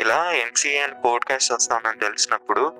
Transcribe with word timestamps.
ఇలా 0.00 0.30
ఎంసీఏ 0.30 0.78
అని 0.78 0.94
పోడ్కాస్ట్ 1.04 1.52
చేస్తానని 1.52 1.98
తెలిసినప్పుడు 1.98 2.72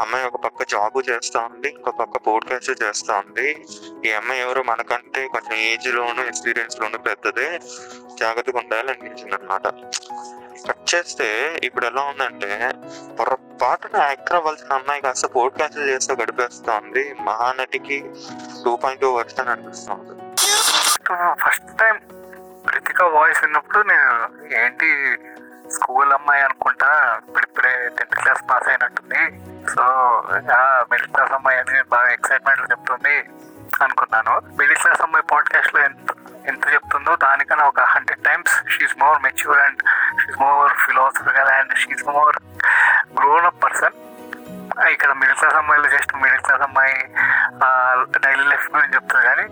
అమ్మాయి 0.00 0.26
ఒక 0.26 0.36
పక్క 0.44 0.62
జాబ్ 0.62 1.10
చేస్తా 1.10 1.40
ఉంది 1.40 1.68
ఇంకో 1.68 1.90
పక్క 1.90 2.16
పోడ్కాస్ట్ 2.16 2.82
చేస్తా 2.82 3.22
ఉంది. 3.26 3.64
ఈ 4.06 4.12
అమ్మాయి 4.12 4.40
ఎవరు 4.40 4.62
మనకంటే 4.62 5.28
కొంచెం 5.28 5.58
ఏజ్ 5.58 5.88
లోను 5.88 6.24
ఎక్స్పీరియన్స్ 6.24 6.80
లోను 6.80 6.98
పెద్దదే. 6.98 7.60
జాగ్రత్తగా 8.20 8.58
ఉండాలి 8.58 8.88
అనిపించింది 8.88 9.34
అనమాట 9.34 9.68
కట్ 10.68 10.94
చేస్తే 10.94 11.60
ఇప్పుడు 11.64 11.86
ఎలా 11.86 12.02
ఉందంటే 12.02 12.72
పొరపాటున 13.20 13.96
యాక్టర్ 13.96 14.36
అవ్వాల్సిన 14.36 14.72
అమ్మాయి 14.72 15.00
కాస్త 15.00 15.26
పోడ్కాస్ట్ 15.26 15.78
చేస్తూ 15.78 16.14
గడిపేస్తుంది. 16.14 17.14
మహానటికి 17.20 18.04
టూ 18.64 18.76
పాయింట్ 18.76 19.02
టూ 19.02 19.10
వర్షన్ 19.10 19.48
అనిపిస్తుంది. 19.48 20.34
ఫస్ట్ 21.44 21.78
టైం 21.78 22.00
కృతిక 22.68 23.02
వాయిస్ 23.02 23.44
విన్నప్పుడు 23.44 23.78
నేను 23.78 24.10
ఏంటి 24.54 24.86
స్కూల్ 25.74 26.12
అమ్మాయి 26.12 26.42
అనుకుంటా 26.42 26.88
ఇప్పుడిప్పుడే 27.22 27.72
టెన్త్ 27.98 28.16
క్లాస్ 28.22 28.42
పాస్ 28.50 28.68
అయినట్టుంది. 28.68 29.22
సో 29.74 29.84
మిడిల్ 30.90 31.10
క్లాస్ 31.14 31.32
అమ్మాయి 31.32 31.58
అని 31.58 31.82
బాగా 31.94 32.10
ఎక్సైట్మెంట్ 32.16 32.70
చెప్తుంది 32.72 33.16
అనుకున్నాను. 33.84 34.34
మిడిల్ 34.58 34.80
క్లాస్ 34.82 35.02
అమ్మాయి 35.06 35.30
పాడ్కాస్ట్లో 35.32 35.80
ఎంత 35.80 36.12
ఎంత 36.50 36.64
చెప్తుందో 36.72 37.12
దానికన్నా 37.16 37.64
ఒక 37.64 37.80
hundred 37.92 38.24
times 38.24 38.52
she's 38.72 38.94
more 39.02 39.18
mature 39.22 39.60
and 39.60 39.80
she's 40.20 40.36
more 40.42 40.72
philosophical 40.84 41.50
and 41.58 41.72
she's 41.82 42.04
more 42.10 42.36
grown 43.18 43.48
up 43.50 43.62
person 43.64 43.96
ఇక్కడ 44.92 45.10
మిడిల్ 45.12 45.38
క్లాస్ 45.38 45.54
అమ్మాయిలు 45.54 45.88
జస్ట్ 45.88 46.16
మిడిల్ 46.16 46.42
క్లాస్ 46.46 46.64
అమ్మాయి 46.68 46.96
డైలీ 48.26 48.44
లైఫ్ 48.50 48.70
గురించి 48.74 48.94
చెప్తుంది 48.94 49.24
కానీ 49.26 49.46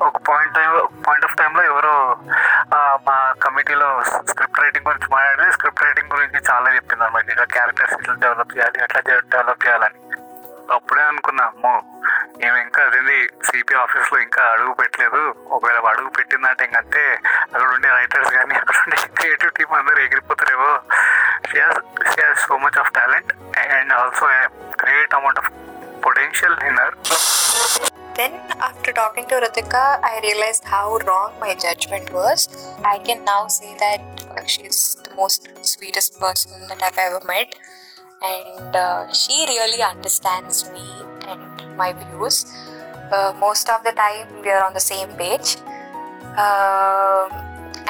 ఒక 0.00 0.16
పాయింట్ 0.28 0.54
ఇండస్ట్రీలు 7.80 8.20
డెవలప్ 8.20 8.54
చేయాలి 8.56 8.78
అట్లా 8.82 9.00
డెవలప్ 9.34 9.64
చేయాలని. 9.66 9.98
అప్పుడే 10.74 11.02
అనుకున్నాము 11.02 11.70
మేము 12.38 12.56
ఇంకా 12.56 12.80
అదేంది 12.84 13.16
సిపి 13.46 13.74
ఆఫీస్లో 13.74 14.18
ఇంకా 14.20 14.42
అడుగు 14.44 14.72
పెట్టలేదు. 14.72 15.22
ఒకవేళ 15.46 15.78
అడుగు 15.88 16.08
పెట్టిందంటే 16.08 16.64
ఇంకంటే 16.64 17.02
అక్కడ 17.54 17.68
ఉండే 17.74 17.88
రైటర్స్ 17.88 18.30
కానీ 18.30 18.54
అక్కడ 18.54 18.76
ఉండే 18.76 18.98
క్రియేటివ్ 19.18 19.52
టీమ్ 19.52 19.74
అందరూ 19.78 19.98
ఎగిరిపోతారేమో 19.98 20.70
she's 21.50 21.80
she's 22.14 22.42
so 22.46 22.58
much 22.58 22.78
of 22.78 22.92
talent 22.92 23.32
and 23.58 23.92
also 23.92 24.28
great 24.84 25.14
amount 25.14 25.38
of 25.38 25.50
potential 26.06 26.58
in 26.64 26.78
her 26.78 26.96
Then, 28.19 28.33
after 28.59 28.93
talking 28.93 29.25
to 29.27 29.35
Ritika, 29.35 29.99
I 30.01 30.19
realized 30.23 30.63
how 30.63 30.97
wrong 31.05 31.33
my 31.39 31.53
judgment 31.55 32.13
was. 32.13 32.47
I 32.83 32.99
can 32.99 33.25
now 33.25 33.47
say 33.47 33.75
that 33.79 34.01
uh, 34.31 34.45
she's 34.45 34.95
the 35.03 35.13
most 35.15 35.47
sweetest 35.63 36.19
person 36.19 36.67
that 36.69 36.81
I've 36.81 36.97
ever 36.97 37.21
met, 37.27 37.55
and 38.23 38.75
uh, 38.75 39.11
she 39.11 39.45
really 39.47 39.81
understands 39.83 40.69
me 40.71 40.87
and 41.27 41.41
my 41.77 41.91
views. 41.93 42.45
Uh, 43.11 43.33
most 43.37 43.69
of 43.69 43.83
the 43.83 43.91
time, 43.91 44.27
we 44.41 44.49
are 44.49 44.63
on 44.63 44.73
the 44.73 44.85
same 44.93 45.09
page. 45.23 45.57
Um 46.37 47.29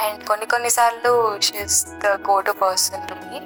and 0.03 0.17
కొన్ని 0.29 0.45
కొన్నిసార్లు 0.53 1.11
she's 1.47 1.77
the 2.03 2.09
go 2.27 2.35
to 2.47 2.53
person 2.63 3.05
to 3.09 3.15
me 3.21 3.37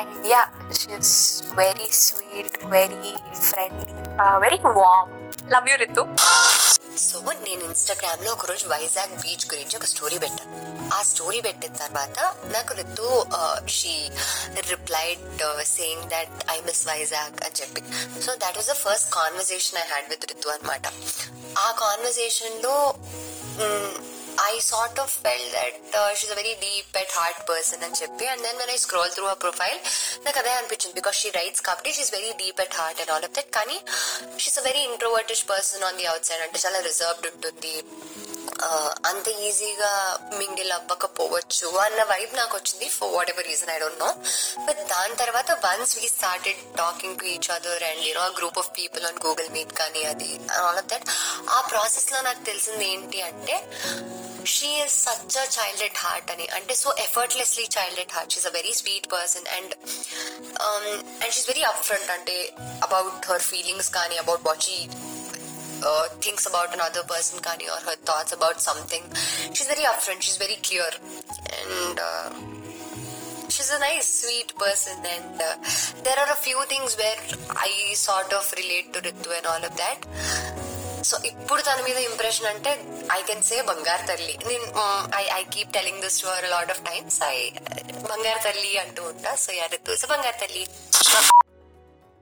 and 0.00 0.14
yeah 0.32 0.42
she's 0.80 1.14
very 1.60 1.88
sweet 2.04 2.56
very 2.74 3.12
friendly 3.48 3.95
Very 4.21 4.57
warm 4.65 5.09
love 5.53 5.69
you 5.69 5.75
Ritu 5.75 6.07
so 6.97 7.19
నేను 7.21 7.63
ఇన్స్టాగ్రామ్లో 7.63 8.31
ఒకరోజు 8.31 8.67
Vizag 8.67 9.17
beach 9.17 9.53
గురించి 9.53 9.77
ఒక 9.77 9.85
story 9.85 10.17
పెట్టాను 10.17 10.53
ఆ 10.93 11.01
story 11.01 11.41
పెట్టిన 11.41 11.73
తర్వాత 11.73 12.19
నాకు 12.45 12.73
Ritu 12.73 13.25
she 13.67 14.09
replied 14.69 15.63
saying 15.63 16.03
that 16.03 16.51
I 16.51 16.61
miss 16.61 16.87
Vizag 16.87 17.45
అని 17.45 17.61
చెప్పి. 17.61 17.81
So 18.21 18.35
that 18.35 18.57
was 18.57 18.67
the 18.67 18.73
first 18.73 19.13
conversation 19.13 19.77
I 19.77 19.87
had 19.87 20.09
with 20.09 20.25
Ritu 20.25 20.49
అనమాట 20.49 20.87
ఆ 21.59 21.71
కాన్వర్జేషన్లో 21.71 22.93
I 24.43 24.53
sort 24.69 24.99
of 25.03 25.13
felt 25.23 25.47
that 25.55 25.77
she's 26.19 26.31
a 26.31 26.37
very 26.39 26.53
deep 26.65 26.97
at 27.01 27.13
heart 27.19 27.41
person 27.49 27.83
అని 27.87 27.97
చెప్పి 28.01 28.25
and 28.31 28.43
then 28.47 28.59
when 28.61 28.71
I 28.75 28.77
scroll 28.85 29.11
through 29.15 29.25
a 29.27 29.37
profile 29.45 29.79
నాకు 30.25 30.39
అదే 30.39 30.53
అనిపించింది 30.59 30.95
because 30.99 31.17
she 31.23 31.29
writes 31.39 31.63
కాబట్టి 31.67 31.91
she's 31.97 32.11
very 32.17 32.31
deep 32.43 32.61
at 32.65 32.77
heart 32.81 33.01
and 33.01 33.11
all 33.15 33.27
of 33.29 33.35
that 33.39 33.51
కానీ 33.59 33.77
she's 34.43 34.59
a 34.59 34.65
very 34.69 34.83
introvertish 34.91 35.43
person 35.53 35.85
on 35.89 35.97
the 36.01 36.07
outside 36.29 36.43
అంటే 36.47 36.59
చాలా 36.65 36.81
reserved 36.89 37.27
ఉంటుంది. 37.33 37.75
అంత 39.05 39.27
ఈజీగా 39.47 39.91
మింగిల్ 40.39 40.71
అవ్వకపోవచ్చు 40.71 41.67
అన్న 41.77 42.03
వైబ్ 42.03 42.33
నాకు 42.35 42.55
వచ్చింది 42.57 42.87
for 42.89 43.11
whatever 43.29 43.47
reason 43.47 43.69
I 43.69 43.77
don't 43.79 43.99
know 43.99 44.09
but 44.65 44.81
దాని 44.87 45.15
తర్వాత 45.15 45.51
once 45.65 45.95
we 45.97 46.07
started 46.07 46.61
talking 46.77 47.17
to 47.19 47.25
each 47.25 47.49
other 47.51 47.83
and 47.83 48.03
you know 48.07 48.25
group 48.39 48.59
of 48.59 48.71
people 48.77 49.05
on 49.05 49.19
Google 49.25 49.49
Meet 49.49 49.73
కానీ 49.73 50.03
అది 50.03 50.31
ఆల్ 50.59 50.79
ఆఫ్ 50.79 50.87
దట్ 50.87 51.07
ఆ 51.49 51.61
ప్రాసెస్లో 51.69 52.21
నాకు 52.21 52.43
తెలిసింది 52.43 52.85
ఏంటి 52.87 53.21
అంటే 53.21 53.57
she 54.47 54.69
is 54.81 54.97
such 55.05 55.37
a 55.37 55.45
child 55.55 55.83
at 55.83 55.97
heart 55.97 56.29
అని. 56.31 56.47
అంటే 56.47 56.73
so 56.75 56.89
effortlessly 56.99 57.65
child 57.77 57.99
at 57.99 58.13
heart 58.13 58.33
she's 58.33 58.47
a 58.47 58.53
very 58.59 58.73
sweet 58.73 59.07
person 59.11 59.47
and 59.57 59.73
and 61.21 61.33
she's 61.33 61.47
very 61.47 61.63
up 61.63 61.83
front 61.83 62.11
అంటే 62.11 62.37
అబౌట్ 62.83 63.27
హర్ 63.31 63.45
ఫీలింగ్స్ 63.49 63.89
కానీ 63.89 64.17
about 64.17 64.45
what 64.47 64.63
she 64.63 64.77
uh, 65.88 66.04
thinks 66.24 66.44
about 66.50 66.70
another 66.78 67.04
person 67.12 67.38
kani 67.46 67.68
or 67.74 67.80
her 67.88 67.96
thoughts 68.08 68.32
about 68.38 68.58
something 68.68 69.04
she's 69.54 69.68
very 69.74 69.86
upfront 69.92 70.22
she's 70.26 70.40
very 70.44 70.58
clear 70.68 70.90
and 71.58 71.96
uh, 72.08 72.28
she's 73.54 73.70
a 73.70 73.80
nice 73.80 74.08
sweet 74.20 74.50
person 74.64 74.98
and 75.14 75.36
uh, 75.48 75.54
there 76.06 76.18
are 76.24 76.30
a 76.36 76.40
few 76.46 76.60
things 76.72 76.92
where 77.02 77.20
i 77.68 77.70
sort 78.08 78.32
of 78.40 78.44
relate 78.60 78.88
to 78.94 79.00
ritu 79.08 79.32
and 79.38 79.48
all 79.54 79.64
of 79.70 79.74
that 79.84 80.00
so 81.08 81.16
ఇప్పుడు 81.30 81.60
తన 81.68 81.78
మీద 81.86 81.98
impression 82.08 82.48
అంటే 82.50 82.72
I 83.16 83.20
can 83.28 83.42
say 83.48 83.56
బంగారు 83.70 84.04
తల్లి 84.10 84.34
నేను 84.50 84.66
I 85.20 85.24
I 85.38 85.40
keep 85.54 85.72
telling 85.76 86.00
this 86.04 86.18
to 86.22 86.26
our 86.32 86.46
lot 86.54 86.70
of 86.74 86.82
times 86.90 87.18
I 87.30 87.38
బంగారు 88.10 88.40
తల్లి 88.46 88.70
అంటూ 88.84 89.02
ఉంటా 89.12 89.32
సో 89.44 89.50
యా 89.58 89.66
రితు 89.74 89.96
సో 90.02 90.08
బంగారు 90.12 90.38
తల్లి 90.44 90.62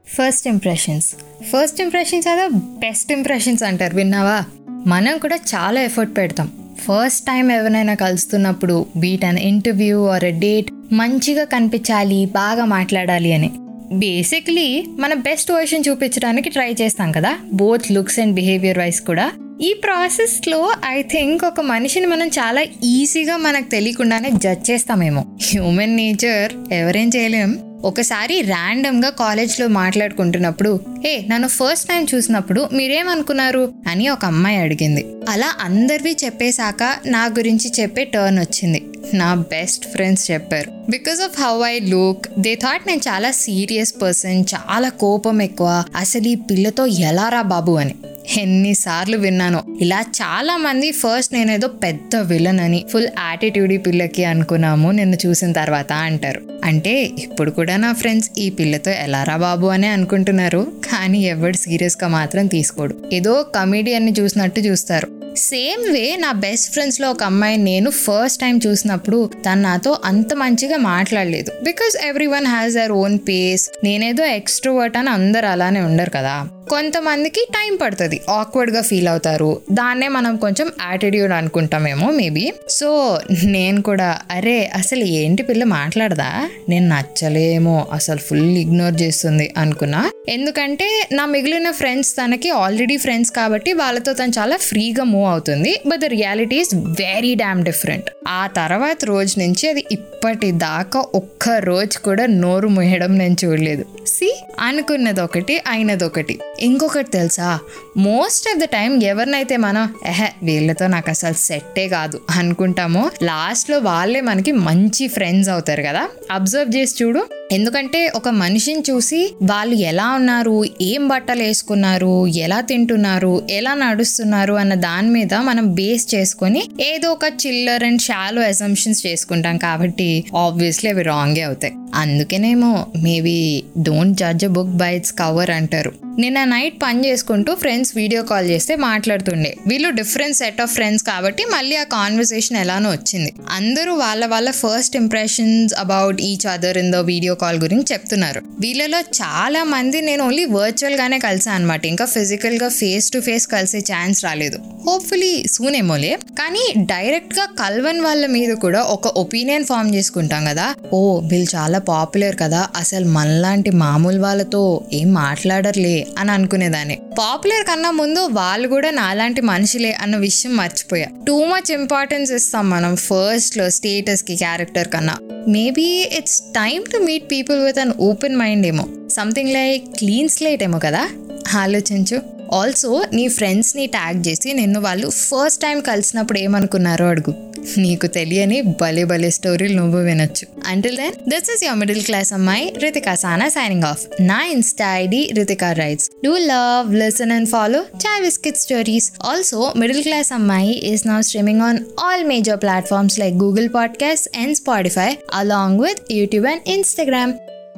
ఫస్ట్ 0.07 0.47
ఇంప్రెషన్స్ 0.47 1.13
ఫస్ట్ 1.43 1.81
ఇంప్రెషన్స్ 1.81 2.27
అదే 2.27 2.47
బెస్ట్ 2.53 3.11
ఇంప్రెషన్స్ 3.11 3.63
అంటారు 3.63 3.95
విన్నావా? 3.95 4.43
మనం 4.87 5.17
కూడా 5.17 5.35
చాలా 5.35 5.81
ఎఫర్ట్ 5.81 6.17
పెడతాం. 6.17 6.51
ఫస్ట్ 6.77 7.25
టైం 7.25 7.51
ఎవరైనా 7.51 7.93
కలుస్తున్నప్పుడు 7.93 8.85
be it 8.97 9.25
an 9.25 9.39
interview 9.39 10.05
or 10.05 10.23
a 10.23 10.31
date 10.31 10.71
మంచిగా 10.93 11.43
కనిపించాలి 11.43 12.25
బాగా 12.25 12.65
మాట్లాడాలి 12.65 13.33
అని. 13.33 13.51
బేసిక్లీ 13.91 14.85
మన 14.87 15.13
బెస్ట్ 15.13 15.51
వర్షన్ 15.51 15.83
చూపించడానికి 15.89 16.49
ట్రై 16.49 16.75
చేస్తాం 16.81 17.11
కదా. 17.11 17.37
Both 17.53 17.91
looks 17.91 18.19
and 18.19 18.35
behaviour 18.35 18.79
wise 18.79 19.01
కూడా. 19.01 19.31
ఈ 19.61 19.73
ప్రాసెస్లో 19.83 20.73
ఐ 20.85 21.01
థింక్ 21.01 21.45
ఒక 21.45 21.61
మనిషిని 21.61 22.05
మనం 22.05 22.27
చాలా 22.27 22.65
ఈజీగా 22.83 23.37
మనకు 23.37 23.69
తెలియకుండానే 23.69 24.29
జడ్జ్ 24.29 24.71
చేస్తామేమో. 24.71 25.25
హ్యూమన్ 25.43 25.95
నేచర్ 25.95 26.73
ఎవరేం 26.73 27.11
చేయలేం. 27.15 27.64
ఒకసారి 27.83 28.41
ర్యాండమ్గా 28.41 29.09
కాలేజ్లో 29.09 29.67
మాట్లాడుకుంటున్నప్పుడు 29.67 30.79
ఏ 31.05 31.21
నన్ను 31.27 31.47
ఫస్ట్ 31.47 31.89
టైం 31.89 32.07
చూసినప్పుడు 32.15 32.69
మీరేమనుకున్నారు? 32.73 33.73
అని 33.87 34.09
ఒక 34.09 34.25
అమ్మాయి 34.25 34.57
అడిగింది. 34.57 35.05
అలా 35.29 35.53
అందరివి 35.61 36.17
చెప్పేశాక 36.25 36.95
నా 37.05 37.25
గురించి 37.25 37.81
చెప్పే 37.81 38.03
టర్న్ 38.03 38.39
వచ్చింది. 38.39 38.83
నా 39.13 39.33
బెస్ట్ 39.33 39.87
ఫ్రెండ్స్ 39.87 40.31
చెప్పారు. 40.31 40.71
Because 40.89 41.21
of 41.21 41.41
how 41.41 41.63
I 41.65 41.79
look 41.79 42.39
they 42.39 42.55
thought 42.55 42.87
నేను 42.87 42.99
చాలా 42.99 43.31
సీరియస్ 43.31 43.93
పర్సన్ 44.01 44.43
చాలా 44.55 44.89
కోపం 44.89 45.41
ఎక్కువ 45.41 45.83
అసలు 45.95 46.27
ఈ 46.27 46.35
పిల్లతో 46.35 46.85
ఎలా 46.85 47.29
రా 47.29 47.41
బాబు 47.41 47.71
అని. 47.71 47.95
ఎన్నిసార్లు 48.37 49.17
విన్నాను. 49.17 49.77
ఇలా 49.81 50.01
చాలా 50.01 50.57
మంది 50.57 50.91
ఫస్ట్ 50.91 51.33
నేనేదో 51.33 51.67
పెద్ద 51.67 52.15
విలన్ 52.15 52.59
అని 52.59 52.85
ఫుల్ 52.93 53.07
యాటిట్యూడ్ 53.19 53.73
ఈ 53.73 53.77
పిల్లకి 53.77 54.25
అనుకున్నాము 54.25 54.91
నిన్ను 54.91 55.17
చూసిన 55.25 55.51
తర్వాత 55.51 55.93
అంటారు. 55.93 56.41
అంటే 56.63 57.03
ఇప్పుడు 57.03 57.51
కూడా 57.51 57.77
నా 57.77 57.93
ఫ్రెండ్స్ 57.93 58.29
ఈ 58.37 58.49
పిల్లతో 58.49 58.91
ఎలారా 58.91 59.37
బాబు 59.37 59.67
అనే 59.67 59.87
అనుకుంటున్నారు 59.87 60.73
కానీ 60.91 61.21
ఎవడు 61.21 61.57
సీరియస్గా 61.57 62.07
మాత్రం 62.07 62.47
తీసుకోడు. 62.47 62.95
ఏదో 63.13 63.43
కమీడియన్ని 63.43 64.13
చూసినట్టు 64.19 64.59
చూస్తారు. 64.59 65.35
సేమ్ 65.35 65.93
వే 65.93 66.15
నా 66.15 66.31
బెస్ట్ 66.31 66.73
ఫ్రెండ్స్లో 66.73 67.11
ఒక 67.11 67.23
అమ్మాయి 67.23 67.57
నేను 67.57 67.89
ఫస్ట్ 67.89 68.41
టైం 68.41 68.59
చూసినప్పుడు 68.67 69.31
తను 69.45 69.61
నాతో 69.61 69.97
అంత 70.05 70.33
మంచిగా 70.33 70.77
మాట్లాడలేదు. 70.77 71.51
Because 71.63 72.05
everyone 72.27 72.45
has 72.45 72.73
their 72.73 72.91
own 72.91 73.19
pace 73.27 73.69
నేనేదో 73.83 74.25
ఎక్స్ట్రోవర్ట్ 74.25 74.97
అని 74.97 75.09
అందరు 75.09 75.45
అలానే 75.45 75.79
ఉండరు 75.79 76.09
కదా. 76.09 76.47
కొంతమందికి 76.69 77.47
టైం 77.51 77.75
పడుతుంది. 77.75 78.21
ఆక్వర్డ్గా 78.29 78.81
ఫీల్ 78.81 79.07
అవుతారు. 79.07 79.61
దాన్నే 79.71 80.07
మనం 80.07 80.35
కొంచెం 80.35 80.71
యాటిట్యూడ్ 80.81 81.31
అనుకుంటామేమో 81.31 82.11
మేబీ. 82.11 82.53
సో 82.69 83.19
నేను 83.43 83.81
కూడా 83.81 84.19
అరే 84.31 84.71
అసలు 84.75 85.03
ఏంటి 85.03 85.43
పిల్ల 85.43 85.63
మాట్లాడదా? 85.63 86.49
నేను 86.69 86.95
నచ్చలేమో 86.95 87.87
అసలు 87.91 88.19
ఫుల్ 88.19 88.57
ఇగ్నోర్ 88.57 89.01
చేస్తుంది 89.01 89.53
అనుకున్నా. 89.57 90.11
ఎందుకంటే 90.29 91.09
నా 91.11 91.25
మిగిలిన 91.25 91.71
ఫ్రెండ్స్ 91.71 92.13
తనకి 92.13 92.49
ఆల్రెడీ 92.49 92.97
ఫ్రెండ్స్ 92.97 93.31
కాబట్టి 93.31 93.73
వాళ్ళతో 93.73 94.13
తను 94.13 94.31
చాలా 94.39 94.57
ఫ్రీగా 94.57 95.03
మూవ్ 95.03 95.29
అవుతుంది. 95.31 95.79
But 95.87 96.01
the 96.01 96.05
reality 96.05 96.55
is 96.55 96.75
very 96.75 97.35
damn 97.35 97.63
different 97.63 98.09
ఆ 98.27 98.47
తర్వాత 98.47 98.97
రోజు 99.05 99.39
నుంచి 99.39 99.69
అది 99.69 99.83
ఇప్పటిదాకా 99.91 101.05
ఒక్క 101.15 101.49
రోజు 101.49 101.97
కూడా 101.97 102.25
నోరు 102.25 102.67
ముయ్యడం 102.67 103.17
నేను 103.17 103.35
చూడలేదు. 103.45 103.85
సి 104.05 104.44
అనుకున్నది 104.59 105.21
ఒకటి 105.21 105.61
అయినది 105.67 106.03
ఒకటి 106.03 106.39
ఇంకొకటి 106.59 107.11
తెలుసా? 107.11 107.59
మోస్ట్ 107.97 108.49
ఆఫ్ 108.49 108.59
ద 108.59 108.63
టైం 108.63 109.03
ఎవరినైతే 109.03 109.57
మనం 109.57 109.95
ఎహె 110.05 110.27
వీళ్ళతో 110.43 110.87
నాకు 110.87 111.09
అసలు 111.09 111.33
సెట్టే 111.33 111.87
కాదు 111.87 112.21
అనుకుంటామో 112.29 113.11
లాస్ట్లో 113.23 113.79
వాళ్ళే 113.79 114.21
మనకి 114.21 114.51
మంచి 114.51 115.07
ఫ్రెండ్స్ 115.07 115.49
అవుతారు 115.49 115.81
కదా? 115.81 116.07
అబ్జర్వ్ 116.31 116.77
చేసి 116.77 117.03
చూడు. 117.03 117.27
ఎందుకంటే 117.51 118.11
ఒక 118.15 118.29
మనిషిని 118.29 118.83
చూసి 118.91 119.35
వాళ్ళు 119.43 119.75
ఎలా 119.75 120.09
ఉన్నారు 120.09 120.65
ఏం 120.81 121.07
బట్టలు 121.07 121.43
వేసుకున్నారు 121.43 122.27
ఎలా 122.27 122.61
తింటున్నారు 122.61 123.47
ఎలా 123.51 123.73
నడుస్తున్నారు 123.73 124.53
అన్న 124.53 124.73
దాని 124.73 125.09
మీద 125.09 125.33
మనం 125.33 125.73
బేస్ 125.73 126.15
చేసుకొని 126.15 126.69
ఏదో 126.81 127.11
ఒక 127.11 127.25
చిల్లర్ 127.25 127.83
అండ్ 127.83 128.01
షాలో 128.01 128.41
అసంప్షన్స్ 128.41 129.07
చేసుకుంటాం 129.07 129.57
కాబట్టి 129.57 130.23
ఆబ్వియస్లీ 130.37 130.91
అవి 130.91 131.03
రాంగే 131.03 131.41
అవుతాయి. 131.41 131.73
అందుకేనేమో 131.95 132.85
maybe 133.03 133.63
don't 133.77 134.17
judge 134.17 134.47
book 134.47 134.73
by 134.81 134.95
its 134.95 135.13
cover 135.13 135.49
అంటారు. 135.49 135.91
నిన్న 136.19 136.43
నైట్ 136.43 136.83
పని 136.83 137.07
చేసుకుంటూ 137.07 137.55
ఫ్రెండ్స్ 137.55 137.91
వీడియో 137.95 138.23
కాల్ 138.23 138.47
చేస్తే 138.49 138.75
మాట్లాడుతుండే. 138.75 139.55
వీళ్ళు 139.67 139.89
డిఫరెంట్ 139.89 140.37
సెట్ 140.37 140.61
ఆఫ్ 140.61 140.73
ఫ్రెండ్స్ 140.73 141.03
కాబట్టి 141.03 141.43
మళ్ళీ 141.43 141.75
ఆ 141.75 141.83
కాన్వర్సేషన్ 141.83 142.57
ఎలానో 142.57 142.89
వచ్చింది. 142.89 143.33
అందరూ 143.49 143.93
వాళ్ళ 143.93 144.25
వాళ్ళ 144.25 144.51
first 144.51 144.95
impressions 144.95 145.73
about 145.73 146.21
each 146.21 146.47
other 146.47 146.77
in 146.77 146.91
the 146.91 146.95
video 146.95 147.35
call 147.35 147.59
గురించి 147.59 147.85
చెప్తున్నారు. 147.91 148.41
వీళ్ళలో 148.59 148.99
చాలా 148.99 149.63
మంది 149.63 150.01
నేను 150.01 150.23
ఓన్లీ 150.25 150.45
వర్చువల్ 150.45 150.95
గానే 150.95 151.19
కలిసాను 151.19 151.55
అనమాట 151.55 151.85
ఇంకా 151.85 152.05
ఫిజికల్గా 152.05 152.69
ఫేస్ 152.69 153.11
టు 153.11 153.19
ఫేస్ 153.19 153.47
కలిసే 153.47 153.79
ఛాన్స్ 153.79 154.25
రాలేదు. 154.25 154.59
హోప్ఫుల్లీ 154.87 155.45
సూన్ 155.51 155.75
ఏమోలే. 155.75 156.17
కానీ 156.39 156.73
డైరెక్ట్గా 156.77 157.45
కల్వన్ 157.45 158.01
వాళ్ళ 158.01 158.25
మీద 158.25 158.53
కూడా 158.53 158.83
ఒక 158.83 159.07
ఒపీనియన్ 159.07 159.65
ఫామ్ 159.65 159.95
చేసుకుంటాం 159.95 160.45
కదా. 160.45 160.75
ఓ 160.93 161.19
వీళ్ళు 161.19 161.55
చాలా 161.55 161.79
పాపులర్ 161.87 162.35
కదా 162.39 162.67
అసలు 162.75 163.05
మనలాంటి 163.05 163.69
మామూలు 163.69 164.19
వాళ్ళతో 164.19 164.81
ఏం 164.93 165.13
మాట్లాడర్లే 165.13 166.07
అని 166.17 166.31
అనుకునేదాన్ని. 166.31 166.99
పాపులర్ 167.19 167.63
కన్నా 167.63 167.91
ముందు 167.91 168.19
వాళ్ళు 168.31 168.67
కూడా 168.67 168.91
నాలాంటి 168.91 169.41
మనుషులే 169.41 169.91
అన్న 169.91 170.17
విషయం 170.17 170.57
మర్చిపోయా. 170.57 171.07
టూ 171.27 171.45
మచ్ 171.45 171.71
ఇంపార్టెన్స్ 171.71 172.31
ఇస్తాం 172.31 172.69
మనం 172.69 172.95
ఫస్ట్లో 172.95 173.69
స్టేటస్కి 173.69 174.35
క్యారెక్టర్ 174.35 174.87
కన్నా. 174.87 175.17
Maybe 175.47 176.09
it's 176.17 176.39
time 176.39 176.83
to 176.93 176.97
meet 176.97 177.31
people 177.31 177.63
with 177.63 177.79
an 177.79 177.93
open 177.99 178.35
mind 178.35 178.67
ఏమో. 178.67 178.87
సంథింగ్ 179.11 179.53
లైక్ 179.53 179.97
క్లీన్ 179.97 180.29
స్లేట్ 180.29 180.63
ఏమో 180.63 180.79
కదా? 180.79 181.09
ఆలోచించు. 181.55 182.21
ఆల్సో 182.53 183.05
నీ 183.13 183.27
ఫ్రెండ్స్ని 183.27 183.85
ట్యాగ్ 183.85 184.23
చేసి 184.27 184.53
నిన్ను 184.53 184.81
వాళ్ళు 184.81 185.09
ఫస్ట్ 185.09 185.61
టైం 185.61 185.81
కలిసినప్పుడు 185.81 186.39
ఏమనుకున్నారో 186.39 187.07
అడుగు. 187.07 187.54
నీకు 187.77 188.07
తెలియని 188.07 188.61
భలే 188.61 189.03
భలే 189.03 189.29
స్టోరీలు 189.29 189.73
నువ్వు 189.73 189.99
వినొచ్చు. 189.99 190.47
Until 190.67 190.97
then 190.97 191.29
this 191.29 191.53
is 191.53 191.63
your 191.63 191.79
middle 191.79 192.03
class 192.03 192.33
అమ్మాయి 192.33 192.73
రితికా 192.77 193.15
సానా 193.15 193.49
సైనింగ్ 193.49 193.83
ఆఫ్ 193.83 194.07
నా 194.21 194.45
Insta 194.45 194.97
ID 194.97 195.31
Ritika 195.33 195.71
writes 195.71 196.09
do 196.25 196.37
love 196.37 196.95
listen 196.95 197.31
and 197.31 197.49
follow 197.49 197.79
Chai 197.79 198.23
Biscuit 198.23 198.57
Stories 198.57 199.11
also 199.21 199.73
middle 199.75 200.03
class 200.03 200.33
అమ్మాయి 200.33 200.71
is 200.71 201.07
now 201.07 201.21
streaming 201.21 201.61
on 201.61 201.77
all 201.99 202.23
major 202.23 202.57
platforms 202.57 203.19
like 203.19 203.35
Google 203.35 203.69
podcast 203.75 204.37
and 204.37 204.57
Spotify 204.57 205.17
along 205.33 205.79
with 205.79 206.13
YouTube 206.13 206.47
and 206.47 206.61
Instagram 206.67 207.33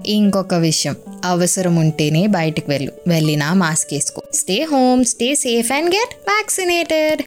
ఇంకొక 0.05 0.53
విషయం 0.53 0.95
అవసరం 1.25 1.75
ఉంటేనే 1.75 2.27
బయటికి 2.27 2.69
వెళ్ళు. 2.69 2.91
వెళ్ళినా 3.07 3.53
mask 3.53 3.93
వేసుకో. 3.93 4.21
Stay 4.33 4.67
home 4.71 5.05
stay 5.05 5.35
safe 5.35 5.71
and 5.71 5.95
get 5.95 6.15
vaccinated 6.29 7.21